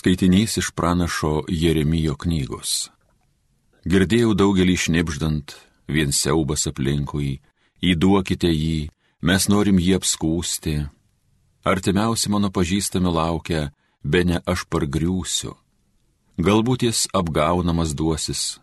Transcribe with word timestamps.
Skaitinys 0.00 0.56
iš 0.56 0.70
pranašo 0.72 1.42
Jeremijo 1.52 2.14
knygos. 2.16 2.88
Girdėjau 3.84 4.32
daugelį 4.32 4.76
šnipždant, 4.80 5.52
vien 5.92 6.14
siaubas 6.16 6.62
aplinkui, 6.70 7.42
įduokite 7.84 8.48
jį, 8.48 8.88
mes 9.20 9.44
norim 9.52 9.76
jį 9.76 9.98
apskūsti. 9.98 10.72
Artimiausi 11.68 12.32
mano 12.32 12.48
pažįstami 12.48 13.12
laukia, 13.12 13.74
be 14.00 14.22
ne 14.24 14.40
aš 14.48 14.62
pargriūsiu. 14.72 15.52
Galbūt 16.40 16.86
jis 16.86 17.02
apgaunamas 17.12 17.92
duosis, 17.92 18.56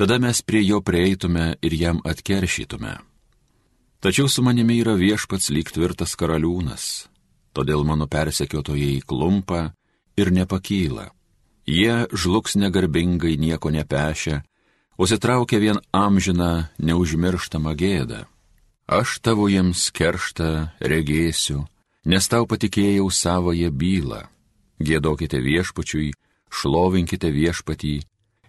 tada 0.00 0.16
mes 0.16 0.40
prie 0.40 0.62
jo 0.64 0.80
prieitume 0.80 1.58
ir 1.60 1.76
jam 1.76 2.00
atkeršytume. 2.08 2.94
Tačiau 4.00 4.32
su 4.32 4.40
manimi 4.40 4.80
yra 4.80 4.96
viešpats 4.96 5.52
lyg 5.52 5.68
tvirtas 5.76 6.16
karaliūnas, 6.16 6.88
todėl 7.52 7.84
mano 7.84 8.08
persekiotojai 8.08 9.04
klumpa 9.04 9.74
ir 10.20 10.30
nepakyla. 10.36 11.10
Jie 11.66 12.06
žlugs 12.12 12.56
negarbingai 12.56 13.36
nieko 13.40 13.70
nepešę, 13.70 14.40
o 15.00 15.06
sitraukia 15.06 15.58
vien 15.62 15.78
amžiną 15.92 16.68
neužmirštamą 16.78 17.72
gėdą. 17.82 18.26
Aš 18.90 19.20
tavo 19.24 19.46
jiems 19.48 19.88
kerštą 19.94 20.50
regėsiu, 20.92 21.64
nes 22.04 22.24
tau 22.28 22.44
patikėjau 22.50 23.06
savoje 23.08 23.70
bylą. 23.70 24.26
Gėdokite 24.80 25.38
viešpačiui, 25.44 26.10
šlovinkite 26.50 27.30
viešpatį, 27.30 27.94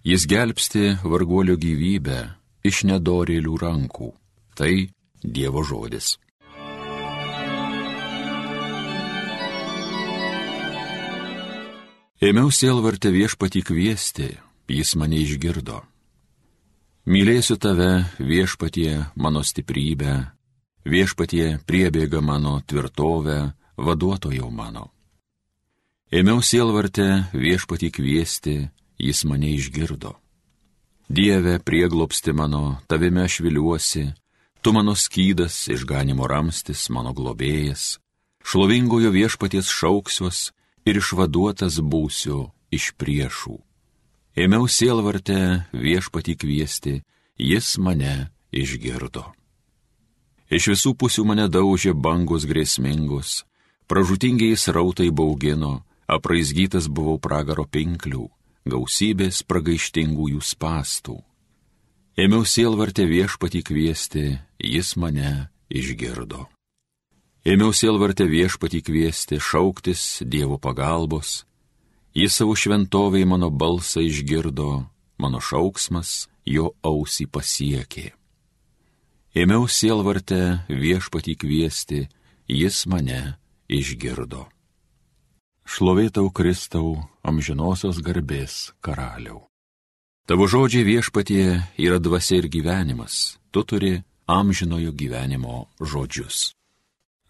jis 0.03 0.25
gelbsti 0.25 0.97
varguolio 1.03 1.59
gyvybę 1.61 2.19
iš 2.65 2.83
nedorėlių 2.89 3.55
rankų. 3.61 4.09
Tai 4.57 4.73
Dievo 5.21 5.61
žodis. 5.63 6.17
Ėmiau 12.21 12.51
sielvartę 12.53 13.09
viešpatį 13.09 13.63
kviesti, 13.65 14.27
jis 14.69 14.91
mane 14.93 15.17
išgirdo. 15.23 15.79
Mylėsiu 17.09 17.55
tave, 17.57 18.05
viešpatie, 18.21 19.07
mano 19.17 19.41
stiprybę, 19.41 20.29
viešpatie 20.85 21.57
priebėga 21.65 22.21
mano 22.21 22.59
tvirtovę, 22.61 23.39
vaduotojau 23.73 24.51
mano. 24.53 24.91
Ėmiau 26.13 26.45
sielvartę 26.45 27.33
viešpatį 27.33 27.89
kviesti, 27.89 28.55
jis 29.01 29.25
mane 29.25 29.49
išgirdo. 29.57 30.13
Dieve, 31.09 31.57
prieglopsti 31.57 32.37
mano, 32.37 32.77
tavime 32.85 33.25
aš 33.25 33.41
viliuosi, 33.41 34.11
tu 34.61 34.77
mano 34.77 34.93
skydas, 34.93 35.57
išganimo 35.73 36.29
ramstis, 36.29 36.85
mano 36.93 37.17
globėjas, 37.17 37.97
šlovingojo 38.45 39.09
viešpaties 39.09 39.73
šauksiuos, 39.73 40.51
ir 40.85 41.01
išvaduotas 41.01 41.79
būsiu 41.81 42.49
iš 42.71 42.91
priešų. 42.97 43.57
Ėmiau 44.37 44.67
sielvartę 44.71 45.67
viešpatį 45.75 46.35
kviesti, 46.39 46.93
jis 47.35 47.75
mane 47.77 48.31
išgirdo. 48.51 49.25
Iš 50.51 50.71
visų 50.73 50.93
pusių 50.99 51.25
mane 51.27 51.47
daužė 51.51 51.93
bangos 51.95 52.47
grėsmingus, 52.47 53.43
pražutingiai 53.87 54.55
srautai 54.59 55.09
baugino, 55.11 55.81
apraizgytas 56.07 56.87
buvau 56.91 57.19
pragaro 57.19 57.65
pinklių, 57.67 58.27
gausybės 58.67 59.43
pragaištingųjų 59.47 60.41
spastų. 60.43 61.17
Ėmiau 62.19 62.43
sielvartę 62.43 63.07
viešpatį 63.07 63.61
kviesti, 63.67 64.25
jis 64.59 64.95
mane 64.99 65.51
išgirdo. 65.71 66.47
Ėmiau 67.41 67.73
sielvartę 67.73 68.27
viešpatį 68.29 68.83
kviesti, 68.85 69.39
šauktis 69.41 70.21
Dievo 70.21 70.59
pagalbos. 70.61 71.41
Jis 72.13 72.35
savo 72.37 72.53
šventoviai 72.53 73.25
mano 73.25 73.49
balsą 73.49 74.03
išgirdo, 74.05 74.85
mano 75.17 75.41
šauksmas 75.41 76.27
jo 76.45 76.75
ausį 76.85 77.25
pasiekė. 77.33 78.11
Ėmiau 79.33 79.65
sielvartę 79.65 80.67
viešpatį 80.69 81.35
kviesti, 81.41 82.03
jis 82.45 82.85
mane 82.85 83.39
išgirdo. 83.65 84.45
Šlovėtau 85.65 86.29
Kristau, 86.29 87.09
amžinosios 87.25 88.05
garbės 88.05 88.69
karaliau. 88.85 89.47
Tavo 90.29 90.45
žodžiai 90.45 90.85
viešpatie 90.85 91.57
yra 91.81 91.97
dvasia 91.97 92.37
ir 92.37 92.53
gyvenimas, 92.53 93.39
tu 93.49 93.65
turi 93.65 94.03
amžinojo 94.29 94.93
gyvenimo 94.93 95.71
žodžius. 95.81 96.51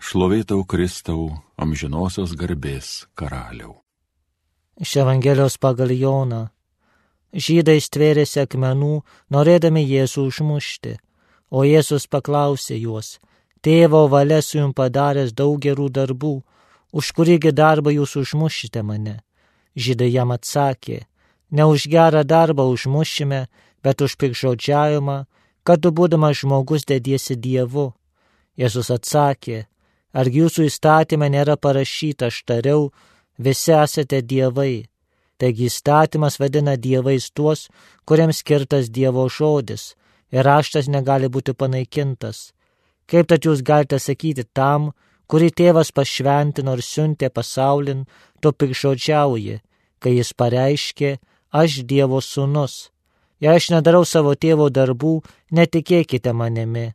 Šlovėtau 0.02 0.64
Kristau, 0.66 1.28
amžinosios 1.62 2.32
garbės 2.34 3.06
karaliau. 3.14 3.76
Iš 4.82 4.96
Evangelijos 5.04 5.60
pagal 5.62 5.94
Joną. 5.94 6.48
Žydai 7.30 7.78
stvėrėsi 7.86 8.42
akmenų, 8.42 9.04
norėdami 9.30 9.86
Jėzų 9.86 10.26
užmušti, 10.32 10.96
o 11.54 11.62
Jėzus 11.70 12.10
paklausė 12.10 12.80
juos, 12.82 13.20
Tėvo 13.62 14.08
valia 14.10 14.42
su 14.42 14.58
jums 14.58 14.74
padaręs 14.74 15.36
daug 15.38 15.62
gerų 15.62 15.92
darbų, 15.94 16.34
už 16.98 17.14
kurįgi 17.14 17.54
darbą 17.54 17.94
jūs 17.94 18.18
užmušite 18.18 18.82
mane. 18.82 19.20
Žydai 19.78 20.10
jam 20.10 20.34
atsakė, 20.34 21.06
ne 21.54 21.70
už 21.70 21.86
gerą 21.94 22.26
darbą 22.26 22.66
užmušime, 22.74 23.46
bet 23.86 24.02
už 24.02 24.18
pikžodžiavimą, 24.18 25.26
kad 25.62 25.86
tu 25.86 25.94
būdamas 25.94 26.42
žmogus 26.42 26.90
dediesi 26.90 27.38
Dievu. 27.38 27.92
Jėzus 28.58 28.90
atsakė, 28.90 29.68
Argi 30.14 30.44
jūsų 30.44 30.68
įstatymė 30.68 31.30
nėra 31.32 31.56
parašyta, 31.58 32.28
aš 32.32 32.44
tariau, 32.48 32.90
visi 33.38 33.72
esate 33.76 34.22
dievai. 34.22 34.88
Taigi 35.42 35.66
įstatymas 35.72 36.38
vadina 36.38 36.76
dievais 36.78 37.32
tuos, 37.34 37.68
kuriems 38.06 38.44
skirtas 38.44 38.92
Dievo 38.94 39.26
žodis, 39.26 39.96
ir 40.30 40.46
raštas 40.46 40.86
negali 40.86 41.32
būti 41.34 41.56
panaikintas. 41.58 42.52
Kaip 43.10 43.32
tad 43.32 43.48
jūs 43.48 43.64
galite 43.66 43.98
sakyti 43.98 44.46
tam, 44.54 44.92
kurį 45.26 45.50
tėvas 45.58 45.90
pašventino 45.98 46.76
ir 46.78 46.84
siuntė 46.86 47.32
pasaulin, 47.34 48.06
tu 48.42 48.54
pikžodžiauji, 48.54 49.58
kai 49.98 50.14
jis 50.20 50.34
pareiškė, 50.38 51.18
aš 51.52 51.82
Dievo 51.90 52.22
sūnus. 52.22 52.92
Jei 53.42 53.58
aš 53.58 53.72
nedarau 53.74 54.06
savo 54.06 54.36
tėvo 54.38 54.70
darbų, 54.70 55.24
netikėkite 55.58 56.34
manimi. 56.38 56.92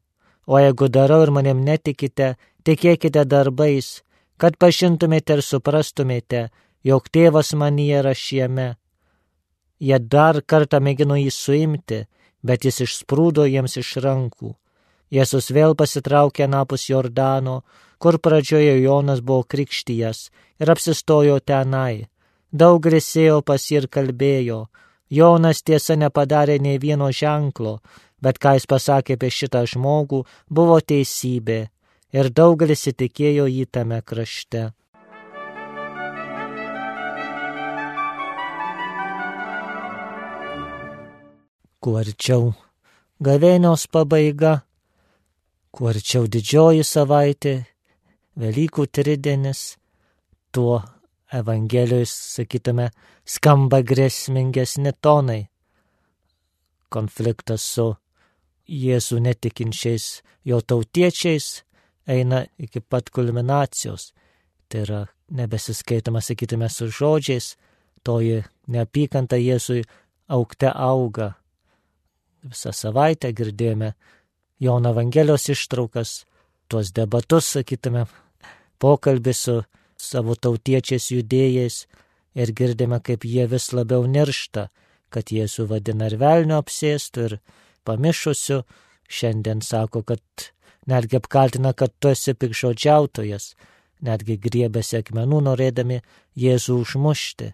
O 0.47 0.61
jeigu 0.63 0.87
darau 0.87 1.25
ir 1.25 1.35
manim 1.35 1.65
netikite, 1.67 2.37
tikėkite 2.67 3.23
darbais, 3.25 4.03
kad 4.41 4.59
pažintumėte 4.59 5.39
ir 5.39 5.43
suprastumėte, 5.47 6.49
jog 6.85 7.09
tėvas 7.15 7.55
manyje 7.55 8.03
yra 8.03 8.15
šiame. 8.15 8.69
Jie 9.79 9.99
dar 10.01 10.41
kartą 10.43 10.81
mėgino 10.81 11.17
jį 11.21 11.33
suimti, 11.33 12.05
bet 12.43 12.65
jis 12.65 12.83
išsprūdo 12.87 13.47
jiems 13.49 13.77
iš 13.83 13.97
rankų. 14.05 14.55
Jėzus 15.13 15.53
vėl 15.55 15.77
pasitraukė 15.79 16.49
napus 16.51 16.89
Jordano, 16.91 17.61
kur 18.03 18.19
pradžioje 18.19 18.81
Jonas 18.83 19.23
buvo 19.23 19.45
krikštyjas 19.47 20.31
ir 20.61 20.73
apsistojo 20.73 21.39
tenai. 21.41 22.09
Daugelis 22.53 23.13
ėjo 23.17 23.43
pas 23.47 23.63
jį 23.63 23.83
ir 23.83 23.87
kalbėjo. 23.93 24.59
Jonas 25.11 25.63
tiesa 25.63 25.95
nepadarė 25.95 26.59
nei 26.59 26.81
vieno 26.83 27.13
ženklo, 27.15 27.79
bet 28.21 28.41
ką 28.43 28.57
jis 28.59 28.67
pasakė 28.67 29.15
apie 29.15 29.31
šitą 29.31 29.63
žmogų, 29.71 30.25
buvo 30.51 30.81
teisybė 30.81 31.61
ir 32.13 32.31
daugelis 32.31 32.87
įtikėjo 32.93 33.47
jį 33.51 33.67
tame 33.73 34.01
krašte. 34.03 34.71
Kuo 41.81 41.99
arčiau 42.01 42.53
gavėnios 43.23 43.87
pabaiga, 43.87 44.61
kuo 45.71 45.91
arčiau 45.93 46.27
didžioji 46.27 46.85
savaitė, 46.85 47.57
Velykų 48.37 48.85
tridienis, 48.93 49.79
tuo 50.53 50.83
Evangelijos, 51.33 52.11
sakytume, 52.37 52.91
skamba 53.25 53.81
grėsmingesni 53.81 54.93
tonai. 55.01 55.47
Konfliktas 56.93 57.65
su 57.65 57.95
Jėzų 58.69 59.23
netikinčiais 59.25 60.21
jo 60.45 60.61
tautiečiais, 60.61 61.66
eina 62.07 62.45
iki 62.59 62.81
pat 62.81 63.11
kulminacijos. 63.11 64.13
Tai 64.69 64.81
yra 64.83 65.01
nebesiskaitama, 65.31 66.21
sakytume, 66.21 66.69
su 66.69 66.89
žodžiais, 66.91 67.55
toji 68.07 68.45
neapykanta 68.71 69.39
Jėzui 69.39 69.83
aukte 70.29 70.71
auga. 70.71 71.35
Visą 72.47 72.73
savaitę 72.75 73.33
girdėjome 73.35 73.95
Jono 74.63 74.93
Evangelijos 74.95 75.49
ištraukas, 75.53 76.25
tuos 76.71 76.93
debatus, 76.95 77.51
sakytume, 77.57 78.07
pokalbį 78.83 79.35
su 79.35 79.57
savo 79.99 80.35
tautiečiais 80.35 81.11
judėjais 81.11 81.85
ir 82.37 82.53
girdime, 82.53 83.01
kaip 83.01 83.25
jie 83.25 83.47
vis 83.51 83.73
labiau 83.73 84.07
niršta, 84.07 84.69
kad 85.11 85.33
Jėzų 85.33 85.69
vadina 85.71 86.11
ir 86.11 86.19
velnio 86.21 86.61
apsėstų 86.63 87.27
ir 87.29 87.39
pamišusiu, 87.87 88.63
šiandien 89.09 89.63
sako, 89.63 90.03
kad 90.03 90.51
netgi 90.87 91.19
apkaltina, 91.21 91.73
kad 91.73 91.93
tu 91.99 92.11
esi 92.13 92.35
pikšodžiautojas, 92.35 93.55
netgi 94.07 94.37
griebėsi 94.41 95.01
akmenų 95.01 95.43
norėdami 95.49 96.03
Jėzų 96.37 96.81
užmušti. 96.83 97.53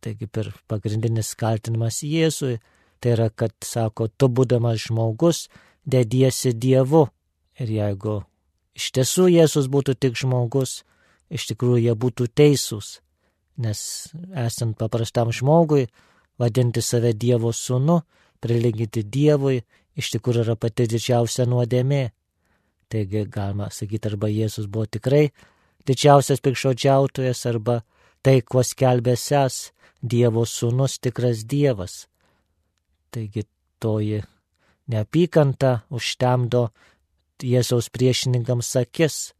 Taigi 0.00 0.26
per 0.26 0.52
pagrindinis 0.68 1.34
kaltinimas 1.36 2.00
Jėzui, 2.06 2.58
tai 3.00 3.16
yra, 3.16 3.28
kad 3.30 3.52
sako, 3.64 4.08
tu 4.08 4.28
būdamas 4.28 4.86
žmogus, 4.86 5.48
dediesi 5.84 6.52
Dievu. 6.52 7.08
Ir 7.60 7.68
jeigu 7.68 8.22
iš 8.76 8.90
tiesų 8.96 9.28
Jėzus 9.34 9.68
būtų 9.72 9.96
tik 10.00 10.16
žmogus, 10.16 10.80
iš 11.28 11.50
tikrųjų 11.52 11.82
jie 11.84 11.94
būtų 11.94 12.28
teisūs, 12.32 13.00
nes 13.60 13.80
esant 14.32 14.78
paprastam 14.80 15.32
žmogui, 15.32 15.88
vadinti 16.40 16.80
save 16.80 17.12
Dievo 17.12 17.52
sūnu, 17.52 18.00
prilyginti 18.40 19.04
Dievui, 19.04 19.60
iš 20.00 20.14
tikrųjų 20.14 20.46
yra 20.46 20.56
pati 20.56 20.88
didžiausia 20.88 21.44
nuodėmė. 21.50 22.10
Taigi 22.90 23.24
galima 23.30 23.68
sakyti, 23.70 24.10
arba 24.10 24.28
Jėzus 24.30 24.66
buvo 24.66 24.88
tikrai 24.90 25.28
didžiausias 25.86 26.42
pikšodžiautojas, 26.42 27.44
arba 27.46 27.80
tai, 28.22 28.40
kuo 28.42 28.64
skelbė 28.66 29.14
ses 29.16 29.70
Dievo 30.02 30.46
sūnus 30.48 30.98
tikras 30.98 31.44
Dievas. 31.44 32.06
Taigi 33.12 33.44
toji 33.78 34.22
neapykanta 34.90 35.80
užtemdo 35.92 36.70
Jėzaus 37.40 37.88
priešininkams 37.94 38.74
akis. 38.80 39.32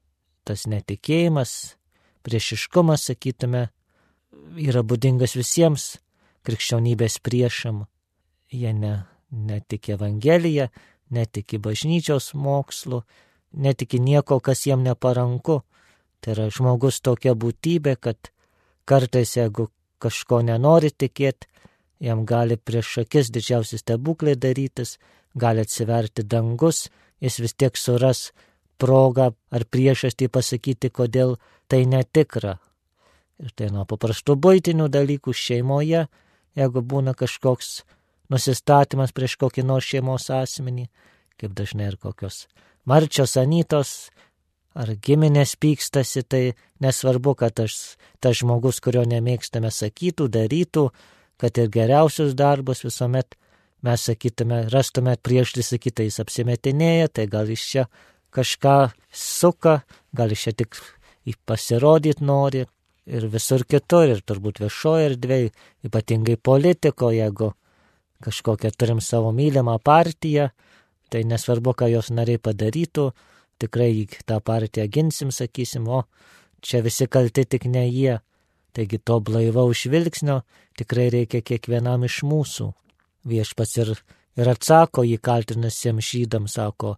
Tas 0.44 0.64
netikėjimas, 0.70 1.76
priešiškumas, 2.24 3.10
sakytume, 3.10 3.66
yra 4.56 4.82
būdingas 4.82 5.36
visiems 5.36 5.96
krikščionybės 6.46 7.18
priešam. 7.24 7.84
Jie 8.50 8.72
ne, 8.74 8.94
netiki 9.30 9.94
Evangeliją, 9.94 10.70
netiki 11.12 11.60
bažnyčios 11.60 12.32
mokslu, 12.34 13.02
netiki 13.52 14.00
nieko, 14.00 14.40
kas 14.40 14.66
jiem 14.66 14.82
neparanku. 14.84 15.62
Tai 16.20 16.34
yra 16.34 16.48
žmogus 16.52 17.00
tokia 17.00 17.34
būtybė, 17.34 17.96
kad 17.96 18.30
kartais 18.84 19.36
jeigu 19.36 19.70
kažko 20.00 20.42
nenori 20.44 20.90
tikėti, 20.90 21.48
jam 22.00 22.24
gali 22.28 22.56
prieš 22.56 23.00
akis 23.04 23.30
didžiausi 23.32 23.80
stebuklai 23.80 24.36
darytis, 24.36 24.98
gali 25.34 25.64
atsiverti 25.64 26.24
dangus, 26.24 26.88
jis 27.20 27.38
vis 27.40 27.54
tiek 27.54 27.76
suras 27.76 28.30
progą 28.80 29.30
ar 29.52 29.64
priežastį 29.68 30.28
pasakyti, 30.32 30.90
kodėl 30.90 31.36
tai 31.68 31.84
netikra. 31.86 32.58
Ir 33.40 33.52
tai 33.56 33.70
nuo 33.72 33.86
paprastų 33.88 34.36
būtinių 34.36 34.88
dalykų 34.92 35.32
šeimoje, 35.32 36.06
jeigu 36.56 36.82
būna 36.84 37.14
kažkoks 37.16 37.82
nusistatymas 38.32 39.12
prieš 39.16 39.36
kokį 39.40 39.64
nors 39.64 39.88
šeimos 39.88 40.28
asmenį, 40.32 40.88
kaip 41.40 41.56
dažnai 41.56 41.88
ir 41.92 41.96
kokios 42.00 42.44
marčios 42.88 43.36
anytos 43.40 44.10
ar 44.74 44.94
giminės 45.02 45.56
pykstasi, 45.60 46.22
tai 46.22 46.42
nesvarbu, 46.82 47.34
kad 47.38 47.56
tas, 47.58 47.96
tas 48.22 48.38
žmogus, 48.38 48.80
kurio 48.80 49.02
nemėgstame, 49.08 49.70
sakytų, 49.74 50.28
darytų, 50.30 50.86
kad 51.40 51.58
ir 51.58 51.70
geriausius 51.72 52.36
darbus 52.38 52.84
visuomet 52.86 53.34
mes 53.86 54.04
sakytume, 54.06 54.66
rastume 54.72 55.16
priešdį 55.16 55.64
sakytą, 55.64 56.06
jis 56.06 56.20
apsimetinėja, 56.22 57.08
tai 57.08 57.26
gal 57.32 57.50
iš 57.50 57.66
čia 57.72 57.86
kažką 58.34 58.76
suka, 59.10 59.80
gal 60.16 60.32
iš 60.32 60.48
čia 60.48 60.56
tik 60.62 60.78
pasirodyti 61.48 62.24
nori 62.24 62.66
ir 63.10 63.26
visur 63.32 63.64
kitur, 63.66 64.06
ir 64.12 64.22
turbūt 64.22 64.60
viešoje 64.62 65.10
erdvėje, 65.12 65.52
ypatingai 65.88 66.36
politiko, 66.36 67.10
jeigu 67.14 67.52
kažkokią 68.24 68.70
turim 68.76 69.00
savo 69.00 69.32
mylimą 69.32 69.78
partiją, 69.82 70.50
tai 71.10 71.24
nesvarbu, 71.26 71.74
ką 71.74 71.90
jos 71.90 72.10
nariai 72.14 72.40
padarytų, 72.42 73.10
tikrai 73.60 74.06
tą 74.26 74.40
partiją 74.40 74.86
ginsim, 74.88 75.30
sakysim, 75.34 75.88
o 75.88 76.04
čia 76.62 76.82
visi 76.86 77.06
kalti 77.06 77.44
tik 77.44 77.66
ne 77.66 77.86
jie. 77.88 78.18
Taigi 78.72 79.00
to 79.02 79.18
blaivaus 79.20 79.82
žvilgsnio 79.82 80.40
tikrai 80.78 81.08
reikia 81.10 81.42
kiekvienam 81.42 82.04
iš 82.06 82.20
mūsų. 82.22 82.68
Viešpats 83.26 83.80
ir, 83.82 83.90
ir 84.38 84.50
atsako 84.52 85.02
jį 85.04 85.18
kaltinusiems 85.18 86.12
žydams, 86.12 86.54
sako, 86.56 86.94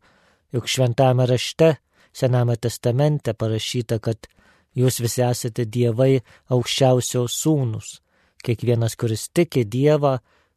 juk 0.52 0.68
šventame 0.68 1.26
rašte, 1.26 1.78
sename 2.12 2.58
testamente 2.60 3.32
parašyta, 3.32 3.98
kad 4.04 4.28
jūs 4.76 5.00
visi 5.00 5.24
esate 5.24 5.64
dievai 5.64 6.20
aukščiausios 6.52 7.40
sūnus. 7.40 7.98
Kiekvienas, 8.42 8.96
kuris 8.98 9.28
tiki 9.30 9.62
Dievą, 9.64 10.16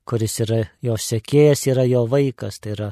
kuris 0.09 0.39
yra 0.41 0.63
jo 0.81 0.95
sekėjas, 0.97 1.67
yra 1.69 1.85
jo 1.85 2.05
vaikas, 2.09 2.57
tai 2.59 2.73
yra 2.73 2.87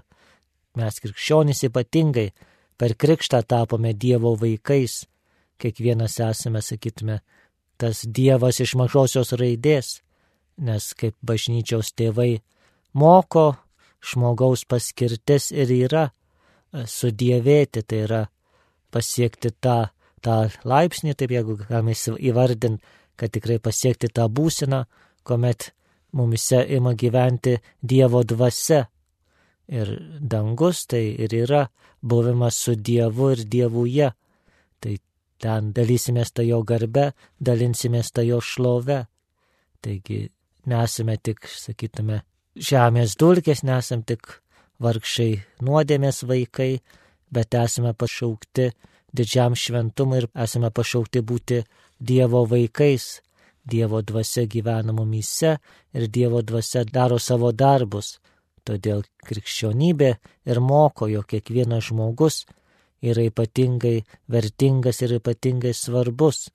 mes 0.80 1.00
krikščionys 1.04 1.64
ypatingai 1.70 2.30
per 2.78 2.96
krikštą 3.00 3.44
tapome 3.48 3.94
Dievo 3.94 4.36
vaikais. 4.40 5.04
Kiekvienas 5.62 6.18
esame, 6.20 6.62
sakytume, 6.62 7.20
tas 7.78 8.04
Dievas 8.06 8.60
iš 8.64 8.76
mažosios 8.80 9.34
raidės, 9.40 10.02
nes 10.58 10.90
kaip 10.98 11.16
bažnyčios 11.22 11.94
tėvai 11.98 12.42
moko, 12.94 13.54
žmogaus 14.04 14.66
paskirtis 14.70 15.52
ir 15.52 15.72
yra 15.72 16.08
e, 16.10 16.84
sudėvėti, 16.90 17.86
tai 17.88 18.02
yra 18.08 18.22
pasiekti 18.94 19.54
tą, 19.64 19.78
tą 20.22 20.38
laipsnį, 20.68 21.16
taip 21.18 21.34
jeigu 21.34 21.58
galime 21.64 21.96
įvardinti, 21.96 22.84
kad 23.16 23.34
tikrai 23.34 23.60
pasiekti 23.62 24.10
tą 24.10 24.28
būseną, 24.30 24.84
kuomet 25.24 25.72
mumise 26.14 26.64
ima 26.76 26.94
gyventi 26.94 27.60
Dievo 27.82 28.24
dvasia. 28.24 28.88
Ir 29.68 29.88
dangus 30.20 30.86
tai 30.92 31.16
ir 31.24 31.34
yra 31.34 31.68
buvimas 32.02 32.58
su 32.60 32.76
Dievu 32.76 33.32
ir 33.32 33.44
Dievuje. 33.48 34.12
Tai 34.80 34.96
ten 35.40 35.72
dalysimės 35.76 36.34
tą 36.36 36.44
jo 36.44 36.62
garbę, 36.68 37.12
dalinsimės 37.40 38.12
tą 38.12 38.26
jo 38.28 38.42
šlovę. 38.42 39.06
Taigi 39.84 40.30
nesame 40.66 41.18
tik, 41.18 41.48
sakytume, 41.48 42.22
žemės 42.56 43.16
dulkės, 43.20 43.64
nesam 43.64 44.04
tik 44.04 44.40
vargšiai 44.84 45.42
nuodėmės 45.64 46.24
vaikai, 46.28 46.80
bet 47.34 47.56
esame 47.56 47.94
pašaukti 47.94 48.70
didžiam 49.16 49.56
šventumui 49.56 50.24
ir 50.24 50.30
esame 50.46 50.72
pašaukti 50.72 51.22
būti 51.22 51.64
Dievo 52.00 52.44
vaikais. 52.50 53.22
Dievo 53.64 54.02
dvasia 54.04 54.44
gyvena 54.44 54.92
mumyse 54.92 55.54
ir 55.96 56.08
Dievo 56.12 56.42
dvasia 56.44 56.84
daro 56.84 57.20
savo 57.20 57.52
darbus. 57.52 58.18
Todėl 58.64 59.04
krikščionybė 59.28 60.12
ir 60.48 60.60
moko, 60.64 61.10
jog 61.12 61.28
kiekvienas 61.28 61.90
žmogus 61.90 62.46
yra 63.04 63.26
ypatingai 63.28 64.04
vertingas 64.32 65.02
ir 65.04 65.18
ypatingai 65.20 65.74
svarbus. 65.76 66.48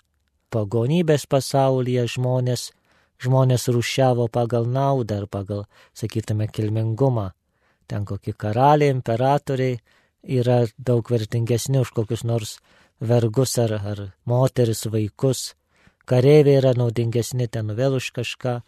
Pagonybės 0.48 1.26
pasaulyje 1.28 2.06
žmonės 2.16 2.70
žmonės 3.22 3.68
rušiavo 3.74 4.28
pagal 4.30 4.66
naudą 4.70 5.22
ar 5.22 5.26
pagal, 5.26 5.64
sakytume, 5.94 6.48
kilmingumą. 6.48 7.30
Ten 7.88 8.04
kokie 8.04 8.32
karaliai, 8.32 8.92
imperatoriai 8.94 9.78
yra 10.22 10.64
daug 10.78 11.08
vertingesni 11.10 11.80
už 11.80 11.92
kokius 11.96 12.24
nors 12.24 12.58
vergus 13.00 13.56
ar, 13.58 13.72
ar 13.72 14.02
moteris, 14.28 14.86
vaikus. 14.92 15.54
Kareiviai 16.08 16.60
yra 16.60 16.74
naudingesni 16.76 17.48
ten 17.48 17.72
vėl 17.76 17.98
už 17.98 18.12
kažką. 18.16 18.60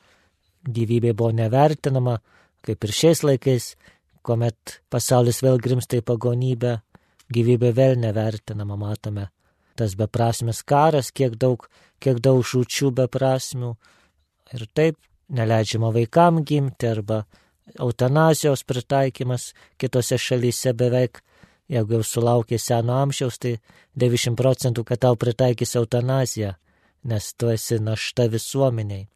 Gyvybė 0.61 1.15
buvo 1.17 1.33
nevertinama, 1.33 2.19
kaip 2.67 2.85
ir 2.85 2.95
šiais 2.95 3.23
laikais, 3.27 3.75
kuomet 4.27 4.81
pasaulis 4.93 5.41
vėl 5.45 5.61
grimsta 5.63 6.01
į 6.01 6.07
pagonybę, 6.07 6.81
gyvybė 7.33 7.73
vėl 7.77 7.97
nevertinama, 8.01 8.77
matome. 8.77 9.31
Tas 9.77 9.95
beprasmis 9.97 10.61
karas, 10.67 11.09
kiek 11.11 11.39
daug, 11.41 11.65
kiek 12.03 12.21
daug 12.21 12.45
žučių 12.45 12.91
beprasmių, 12.99 13.75
Ir 14.55 14.67
taip 14.75 14.97
neleidžiama 15.31 15.93
vaikam 15.95 16.43
gimti 16.45 16.89
arba 16.91 17.23
eutanazijos 17.79 18.65
pritaikymas 18.67 19.53
kitose 19.79 20.19
šalyse 20.19 20.73
beveik, 20.75 21.21
jeigu 21.71 21.99
jau 21.99 22.07
sulaukė 22.07 22.59
seno 22.59 22.97
amžiaus, 22.99 23.39
tai 23.39 23.61
90 23.95 24.35
procentų, 24.41 24.85
kad 24.85 25.03
tau 25.07 25.15
pritaikys 25.15 25.77
eutanaziją, 25.79 26.57
nes 27.07 27.31
tu 27.39 27.53
esi 27.55 27.79
našta 27.79 28.27
visuomeniai. 28.33 29.07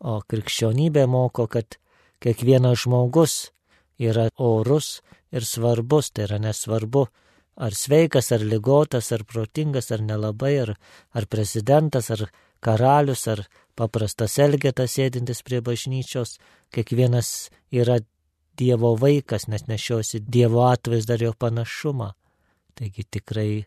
O 0.00 0.22
krikščionybė 0.24 1.04
moko, 1.06 1.46
kad 1.46 1.76
kiekvienas 2.22 2.84
žmogus 2.84 3.50
yra 3.98 4.28
orus 4.38 5.00
ir 5.34 5.44
svarbus, 5.44 6.10
tai 6.10 6.26
yra 6.28 6.38
nesvarbu, 6.38 7.06
ar 7.56 7.74
sveikas, 7.74 8.32
ar 8.34 8.42
lygotas, 8.42 9.12
ar 9.12 9.24
protingas, 9.24 9.90
ar 9.94 10.02
nelabai, 10.02 10.54
ar, 10.64 10.74
ar 11.14 11.26
prezidentas, 11.26 12.10
ar 12.10 12.26
karalius, 12.64 13.26
ar 13.28 13.44
paprastas 13.78 14.38
elgetas 14.38 14.96
sėdintis 14.96 15.42
prie 15.46 15.60
bažnyčios, 15.60 16.38
kiekvienas 16.74 17.50
yra 17.70 18.00
Dievo 18.54 18.92
vaikas, 18.94 19.48
nes 19.50 19.64
nešiosi 19.66 20.20
Dievo 20.22 20.60
atvaizdą 20.68 21.16
ir 21.18 21.24
jo 21.24 21.32
panašumą. 21.34 22.12
Taigi 22.78 23.02
tikrai 23.16 23.64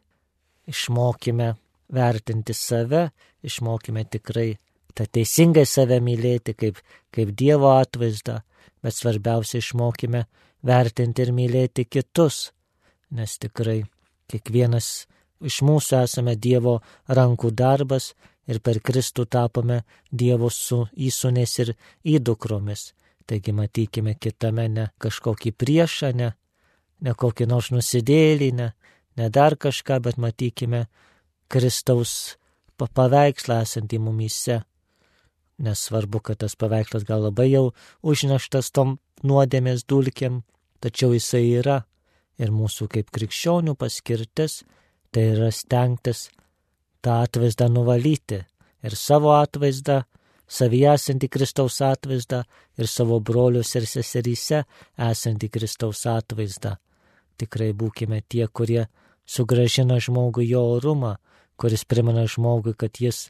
išmokime 0.67 1.49
vertinti 1.91 2.55
save, 2.55 3.09
išmokime 3.43 4.05
tikrai 4.07 4.53
tą 4.97 5.05
teisingai 5.17 5.65
save 5.69 5.99
mylėti 6.03 6.55
kaip, 6.57 6.79
kaip 7.13 7.33
Dievo 7.37 7.75
atvaizdą, 7.77 8.39
bet 8.83 8.97
svarbiausia 8.97 9.61
išmokime 9.61 10.25
vertinti 10.65 11.25
ir 11.25 11.33
mylėti 11.35 11.85
kitus, 11.85 12.51
nes 13.13 13.37
tikrai 13.41 13.83
kiekvienas 14.31 15.07
iš 15.45 15.61
mūsų 15.65 16.01
esame 16.03 16.35
Dievo 16.35 16.79
rankų 17.07 17.51
darbas 17.53 18.13
ir 18.47 18.59
per 18.63 18.79
Kristų 18.81 19.27
tapome 19.29 19.83
Dievo 20.11 20.49
su 20.53 20.85
įsūnės 20.95 21.57
ir 21.63 21.73
įdukromis. 22.17 22.91
Taigi 23.27 23.51
matykime 23.51 24.15
kitame 24.15 24.67
ne 24.71 24.87
kažkokį 25.03 25.51
priešą, 25.59 26.13
ne, 26.15 26.31
ne 27.03 27.13
kokį 27.13 27.47
nors 27.51 27.73
nusidėlį, 27.75 28.51
ne, 28.55 28.71
ne 29.19 29.29
dar 29.29 29.57
kažką, 29.59 29.99
bet 30.05 30.17
matykime 30.17 30.85
Kristaus 31.51 32.37
paveikslą 32.79 33.61
esantį 33.65 33.99
mumyse. 33.99 34.61
Nesvarbu, 35.57 36.21
kad 36.21 36.43
tas 36.43 36.55
paveikslas 36.55 37.05
gal 37.07 37.23
labai 37.25 37.47
jau 37.49 37.71
užneštas 38.05 38.69
tom 38.71 38.97
nuodėmės 39.25 39.87
dulkiam, 39.89 40.43
tačiau 40.79 41.15
jisai 41.15 41.47
yra. 41.61 41.81
Ir 42.37 42.51
mūsų 42.53 42.85
kaip 42.93 43.09
krikščionių 43.09 43.73
paskirtis 43.73 44.61
tai 45.09 45.23
yra 45.33 45.49
stengtis 45.49 46.27
tą 47.01 47.23
atvaizdą 47.25 47.65
nuvalyti 47.73 48.43
ir 48.85 48.95
savo 48.95 49.31
atvaizdą, 49.33 50.03
savyje 50.47 50.91
esantį 50.93 51.29
Kristaus 51.33 51.79
atvaizdą 51.81 52.43
ir 52.77 52.89
savo 52.91 53.17
brolius 53.19 53.73
ir 53.79 53.87
seseryse 53.89 54.63
esantį 55.09 55.49
Kristaus 55.49 56.05
atvaizdą. 56.11 56.75
Tikrai 57.37 57.71
būkime 57.73 58.21
tie, 58.29 58.45
kurie 58.47 58.87
sugražina 59.25 59.97
žmogui 60.01 60.47
jo 60.49 60.63
orumą, 60.77 61.15
kuris 61.57 61.85
primena 61.85 62.25
žmogui, 62.29 62.73
kad 62.77 63.01
jis 63.01 63.27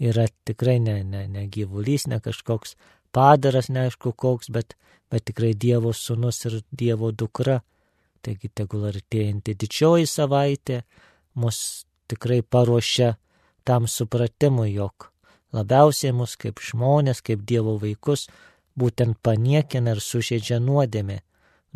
yra 0.00 0.26
tikrai 0.48 0.78
ne, 0.80 1.02
ne, 1.04 1.26
ne 1.28 1.46
gyvulys, 1.52 2.06
ne 2.08 2.20
kažkoks 2.24 2.76
padaras, 3.12 3.68
neaišku 3.68 4.12
koks, 4.16 4.48
bet, 4.48 4.76
bet 5.12 5.26
tikrai 5.28 5.52
Dievo 5.54 5.92
sūnus 5.92 6.44
ir 6.48 6.60
Dievo 6.72 7.12
dukra. 7.12 7.60
Taigi 8.20 8.50
tegul 8.52 8.84
artėjanti 8.90 9.54
didžioji 9.56 10.08
savaitė 10.08 10.82
mus 11.40 11.86
tikrai 12.10 12.42
paruošia 12.42 13.14
tam 13.64 13.86
supratimui, 13.88 14.74
jog 14.74 15.08
labiausiai 15.56 16.12
mus 16.16 16.36
kaip 16.40 16.60
žmonės, 16.64 17.22
kaip 17.24 17.44
Dievo 17.48 17.76
vaikus, 17.80 18.28
būtent 18.76 19.18
paniekina 19.22 19.96
ir 19.96 20.04
sužeidžia 20.04 20.60
nuodėmė. 20.62 21.20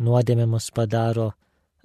Nuodėmė 0.05 0.45
mus 0.49 0.69
padaro 0.75 1.31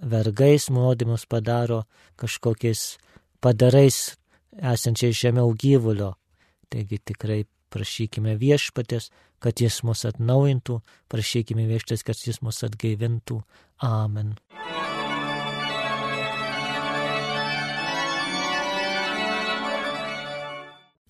vergais, 0.01 0.69
nuodėmė 0.71 1.17
mus 1.17 1.27
padaro 1.31 1.85
kažkokiais 2.21 2.99
padarais 3.41 4.17
esančiais 4.57 5.17
žemiau 5.17 5.53
gyvulio. 5.55 6.15
Taigi 6.71 7.01
tikrai 7.03 7.43
prašykime 7.71 8.37
viešpatės, 8.39 9.11
kad 9.43 9.63
jis 9.63 9.81
mus 9.87 10.05
atnaujintų, 10.09 10.81
prašykime 11.11 11.67
viešpatės, 11.71 12.07
kad 12.07 12.23
jis 12.27 12.41
mus 12.47 12.63
atgaivintų. 12.67 13.41
Amen. 13.87 14.37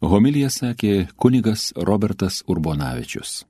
Homilija 0.00 0.48
sakė 0.50 1.10
kunigas 1.20 1.70
Robertas 1.76 2.40
Urbonavičius. 2.48 3.44